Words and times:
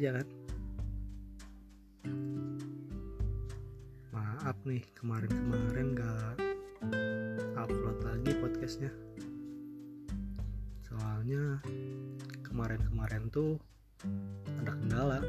aja 0.00 0.16
kan? 0.16 0.28
Maaf 4.16 4.56
nih 4.64 4.80
kemarin-kemarin 4.96 5.92
gak 5.92 6.40
upload 7.60 8.00
lagi 8.00 8.32
podcastnya. 8.40 8.88
Soalnya 10.88 11.60
kemarin-kemarin 12.48 13.28
tuh 13.28 13.60
ada 14.64 14.72
kendala. 14.72 15.20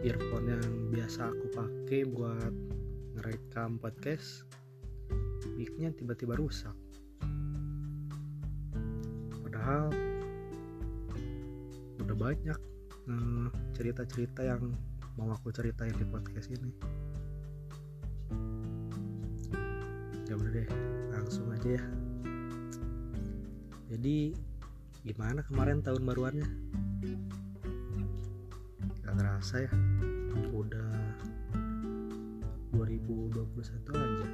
Earphone 0.00 0.56
yang 0.56 0.64
biasa 0.96 1.28
aku 1.28 1.52
pakai 1.52 2.08
buat 2.08 2.56
ngerekam 3.20 3.76
podcast 3.84 4.48
micnya 5.60 5.92
tiba-tiba 5.92 6.40
rusak. 6.40 6.72
Padahal 9.44 9.92
udah 12.12 12.16
banyak 12.18 12.71
eh, 13.08 13.46
cerita-cerita 13.74 14.46
yang 14.46 14.70
mau 15.18 15.28
aku 15.34 15.52
ceritain 15.52 15.92
di 15.92 16.06
podcast 16.06 16.48
ini. 16.52 16.70
Ya 20.30 20.34
udah 20.38 20.50
deh 20.54 20.68
langsung 21.12 21.50
aja 21.52 21.76
ya. 21.76 21.84
Jadi 23.92 24.32
gimana 25.04 25.44
kemarin 25.44 25.84
tahun 25.84 26.02
baruannya? 26.08 26.48
Gak 29.04 29.14
kerasa 29.18 29.68
ya? 29.68 29.72
Udah 30.54 30.92
2021 32.72 33.92
aja. 33.92 34.28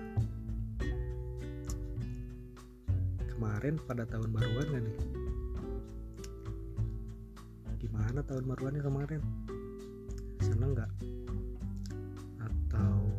Kemarin 3.34 3.74
pada 3.82 4.06
tahun 4.06 4.30
baruan 4.30 4.66
gak 4.70 4.82
nih 4.86 5.17
gimana 8.08 8.24
tahun 8.24 8.48
baruannya 8.48 8.80
kemarin? 8.80 9.20
Seneng 10.40 10.72
nggak? 10.72 10.88
Atau 12.40 13.12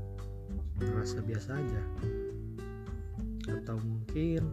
merasa 0.82 1.22
biasa 1.22 1.62
aja? 1.62 1.84
Atau 3.54 3.78
mungkin 3.86 4.50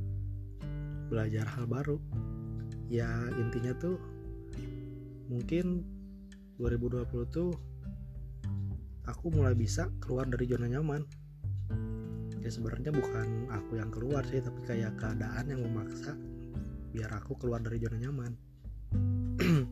belajar 1.13 1.45
hal 1.45 1.69
baru. 1.69 2.01
Ya 2.89 3.29
intinya 3.37 3.77
tuh 3.77 4.01
mungkin 5.29 5.85
2020 6.57 7.29
tuh 7.29 7.53
aku 9.05 9.29
mulai 9.29 9.53
bisa 9.53 9.93
keluar 10.01 10.25
dari 10.25 10.49
zona 10.49 10.73
nyaman. 10.73 11.05
Ya 12.41 12.49
sebenarnya 12.49 12.97
bukan 12.97 13.53
aku 13.53 13.77
yang 13.77 13.93
keluar 13.93 14.25
sih 14.25 14.41
tapi 14.41 14.65
kayak 14.65 14.97
keadaan 14.97 15.53
yang 15.53 15.61
memaksa 15.61 16.17
biar 16.97 17.13
aku 17.13 17.37
keluar 17.37 17.61
dari 17.61 17.77
zona 17.77 18.01
nyaman. 18.01 18.33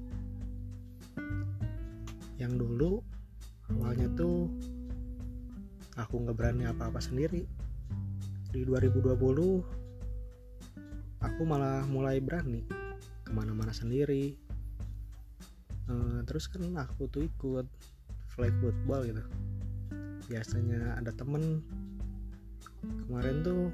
Yang 2.41 2.57
dulu 2.57 3.05
awalnya 3.69 4.09
tuh 4.17 4.49
aku 6.01 6.25
nggak 6.25 6.33
berani 6.33 6.65
apa-apa 6.65 6.97
sendiri. 7.05 7.45
Di 8.49 8.65
2020 8.65 9.90
aku 11.20 11.44
malah 11.44 11.84
mulai 11.84 12.19
berani 12.20 12.64
ke 13.25 13.31
mana-mana 13.32 13.70
sendiri. 13.70 14.36
Uh, 15.91 16.22
terus 16.25 16.48
kan 16.48 16.64
aku 16.81 17.10
tuh 17.10 17.28
ikut 17.28 17.66
flag 18.32 18.54
football 18.60 19.04
gitu. 19.04 19.25
Biasanya 20.30 20.97
ada 20.97 21.12
temen 21.12 21.60
kemarin 23.04 23.44
tuh 23.44 23.69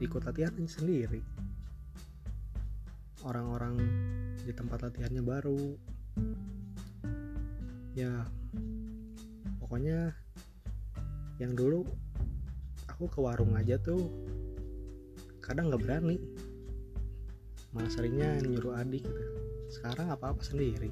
ikut 0.00 0.24
latihan 0.24 0.54
sendiri. 0.64 1.20
Orang-orang 3.26 3.76
di 4.40 4.52
tempat 4.54 4.86
latihannya 4.86 5.20
baru. 5.20 5.62
Ya 7.96 8.24
pokoknya 9.58 10.14
yang 11.36 11.52
dulu 11.52 11.84
aku 12.88 13.12
ke 13.12 13.18
warung 13.20 13.52
aja 13.58 13.76
tuh 13.76 14.08
kadang 15.44 15.68
nggak 15.68 15.84
berani 15.84 16.16
malah 17.76 17.92
seringnya 17.92 18.40
nyuruh 18.40 18.80
adik 18.80 19.04
gitu. 19.04 19.24
Sekarang 19.68 20.08
apa-apa 20.08 20.40
sendiri. 20.40 20.88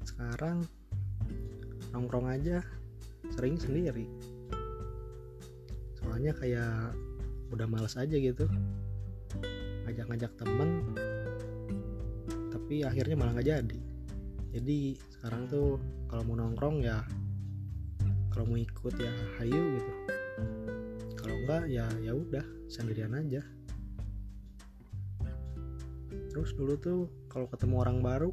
Sekarang 0.00 0.64
nongkrong 1.92 2.32
aja 2.32 2.64
sering 3.36 3.60
sendiri. 3.60 4.08
Soalnya 6.00 6.32
kayak 6.32 6.96
udah 7.52 7.68
males 7.68 8.00
aja 8.00 8.16
gitu. 8.16 8.48
Ngajak-ngajak 9.84 10.32
temen 10.40 10.96
tapi 12.48 12.80
akhirnya 12.80 13.20
malah 13.20 13.36
nggak 13.36 13.48
jadi. 13.52 13.80
Jadi 14.56 14.96
sekarang 15.20 15.46
tuh 15.52 15.76
kalau 16.08 16.24
mau 16.24 16.40
nongkrong 16.40 16.80
ya 16.80 17.04
kalau 18.32 18.56
mau 18.56 18.58
ikut 18.58 18.94
ya 18.96 19.12
hayu 19.36 19.76
gitu 19.76 20.09
enggak 21.50 21.66
ya 21.66 21.86
ya 22.06 22.14
udah 22.14 22.46
sendirian 22.70 23.10
aja. 23.10 23.42
Terus 26.30 26.54
dulu 26.54 26.78
tuh 26.78 27.10
kalau 27.26 27.50
ketemu 27.50 27.74
orang 27.82 27.98
baru 27.98 28.30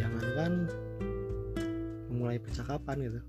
jangankan 0.00 0.72
memulai 2.08 2.40
percakapan 2.40 2.96
gitu. 3.04 3.20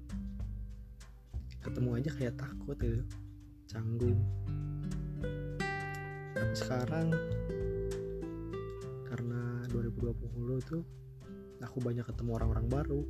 Ketemu 1.59 1.89
aja 1.99 2.11
kayak 2.15 2.39
takut 2.39 2.79
gitu 2.79 3.03
canggung. 3.67 4.23
Tapi 6.31 6.55
sekarang 6.55 7.11
karena 9.11 9.59
2020 9.75 10.71
tuh 10.71 10.87
aku 11.59 11.83
banyak 11.83 12.07
ketemu 12.07 12.31
orang-orang 12.39 12.67
baru. 12.71 13.03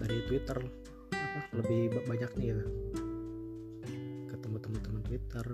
Dari 0.00 0.24
Twitter 0.32 0.64
apa 1.12 1.40
lebih 1.60 1.92
banyak 2.08 2.32
nih 2.40 2.56
gitu 2.56 2.64
ketemu 4.46 4.62
teman-teman 4.62 5.02
Twitter. 5.02 5.46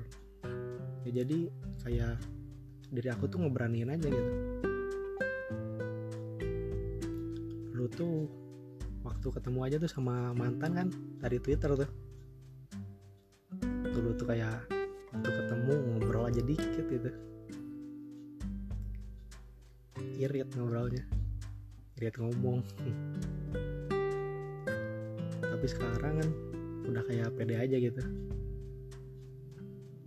Ya 1.08 1.24
jadi 1.24 1.38
kayak 1.80 2.20
diri 2.92 3.08
aku 3.08 3.24
tuh 3.24 3.40
ngeberaniin 3.40 3.88
aja 3.88 4.04
gitu. 4.04 4.32
Lu 7.72 7.88
tuh 7.88 8.28
waktu 9.00 9.32
ketemu 9.32 9.58
aja 9.64 9.76
tuh 9.80 9.88
sama 9.88 10.36
mantan 10.36 10.76
kan 10.76 10.88
dari 11.24 11.40
Twitter 11.40 11.72
tuh. 11.72 11.88
Dulu 13.64 14.12
tuh 14.12 14.28
kayak 14.28 14.60
waktu 15.16 15.30
ketemu 15.40 15.72
ngobrol 15.96 16.28
aja 16.28 16.44
dikit 16.44 16.84
gitu. 16.92 17.10
Irit 20.20 20.52
ngobrolnya. 20.52 21.08
Irit 21.96 22.20
ngomong. 22.20 22.60
Tapi 25.40 25.64
sekarang 25.64 26.20
kan 26.20 26.28
udah 26.92 27.02
kayak 27.08 27.32
pede 27.40 27.56
aja 27.56 27.80
gitu 27.80 28.31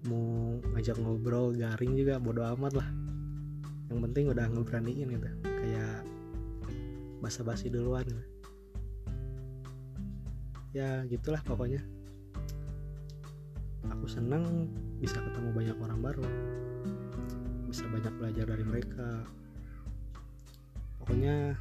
mau 0.05 0.57
ngajak 0.73 0.97
ngobrol 1.01 1.53
garing 1.53 1.97
juga 1.97 2.21
bodo 2.21 2.45
amat 2.55 2.73
lah. 2.77 2.89
Yang 3.89 3.99
penting 4.09 4.25
udah 4.33 4.45
ngeberaniin 4.49 5.07
gitu 5.13 5.29
kayak 5.43 6.01
basa-basi 7.21 7.73
duluan. 7.73 8.05
Gitu. 8.05 8.23
ya 10.75 11.07
gitulah 11.07 11.39
pokoknya. 11.41 11.79
Aku 13.95 14.05
senang 14.09 14.67
bisa 14.99 15.21
ketemu 15.21 15.49
banyak 15.55 15.77
orang 15.79 15.99
baru. 16.03 16.25
Bisa 17.71 17.87
banyak 17.87 18.13
belajar 18.19 18.45
dari 18.45 18.65
mereka. 18.65 19.23
Pokoknya 20.99 21.55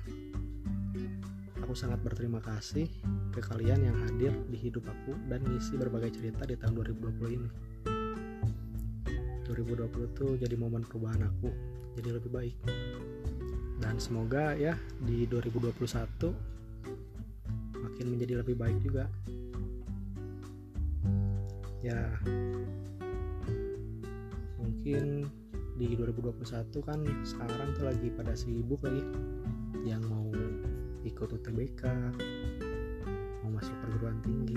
aku 1.64 1.72
sangat 1.76 2.00
berterima 2.04 2.44
kasih 2.44 2.90
ke 3.32 3.40
kalian 3.40 3.88
yang 3.88 3.96
hadir 4.04 4.32
di 4.52 4.58
hidup 4.60 4.84
aku 4.84 5.16
dan 5.32 5.40
ngisi 5.48 5.80
berbagai 5.80 6.12
cerita 6.12 6.44
di 6.44 6.60
tahun 6.60 6.76
2020 6.76 7.36
ini 7.40 7.48
2020 9.54 10.18
tuh 10.18 10.34
jadi 10.34 10.58
momen 10.58 10.82
perubahan 10.82 11.22
aku 11.22 11.50
jadi 11.94 12.18
lebih 12.18 12.30
baik. 12.34 12.56
Dan 13.78 14.02
semoga 14.02 14.54
ya 14.58 14.74
di 15.02 15.26
2021 15.30 16.34
makin 17.78 18.06
menjadi 18.10 18.42
lebih 18.42 18.56
baik 18.58 18.78
juga. 18.82 19.06
Ya 21.84 22.18
mungkin 24.58 25.28
di 25.74 25.90
2021 25.98 26.86
kan 26.86 27.00
sekarang 27.26 27.74
tuh 27.74 27.84
lagi 27.86 28.08
pada 28.14 28.32
sibuk 28.34 28.82
lagi 28.82 29.02
yang 29.84 30.00
mau 30.06 30.30
ikut 31.04 31.28
UTBK 31.28 31.82
mau 33.44 33.50
masuk 33.52 33.76
perguruan 33.84 34.16
tinggi 34.24 34.56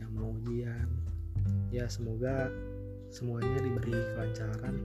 yang 0.00 0.10
mau 0.16 0.32
ujian. 0.40 0.88
Ya 1.68 1.84
semoga 1.90 2.48
semuanya 3.16 3.64
diberi 3.64 3.96
kelancaran. 4.12 4.76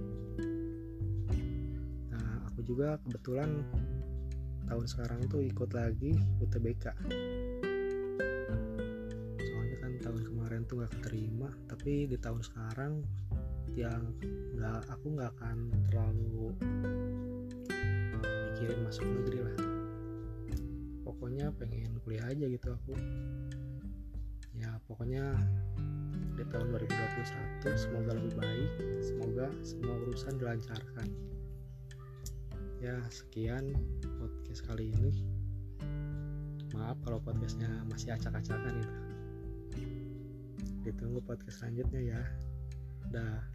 Nah 2.16 2.48
aku 2.48 2.64
juga 2.64 2.96
kebetulan 3.04 3.60
tahun 4.72 4.88
sekarang 4.88 5.28
tuh 5.28 5.44
ikut 5.44 5.76
lagi 5.76 6.16
UTBK 6.40 6.96
soalnya 9.36 9.78
kan 9.84 9.92
tahun 10.00 10.24
kemarin 10.32 10.64
tuh 10.64 10.80
gak 10.80 10.96
keterima 10.96 11.52
tapi 11.68 12.08
di 12.08 12.16
tahun 12.16 12.40
sekarang 12.40 13.04
yang 13.76 14.16
nggak 14.56 14.88
aku 14.88 15.12
nggak 15.12 15.32
akan 15.36 15.58
terlalu 15.92 16.56
mikirin 18.48 18.80
masuk 18.88 19.08
negeri 19.12 19.40
lah. 19.44 19.58
Pokoknya 21.04 21.52
pengen 21.60 22.00
kuliah 22.08 22.32
aja 22.32 22.46
gitu 22.48 22.68
aku. 22.72 22.96
Ya 24.56 24.80
pokoknya 24.88 25.36
di 26.42 26.50
tahun 26.50 26.74
2021 26.74 27.70
semoga 27.78 28.18
lebih 28.18 28.34
baik 28.34 28.72
semoga 29.06 29.46
semua 29.62 29.94
urusan 30.10 30.42
dilancarkan. 30.42 31.08
Ya 32.82 32.98
sekian 33.14 33.78
podcast 34.18 34.66
kali 34.66 34.90
ini. 34.90 35.22
Maaf 36.74 36.98
kalau 37.06 37.22
podcastnya 37.22 37.70
masih 37.86 38.18
acak-acakan 38.18 38.74
gitu 38.74 38.98
ditunggu 40.82 41.22
podcast 41.22 41.62
selanjutnya 41.62 42.18
ya. 42.18 42.22
Dah 43.14 43.46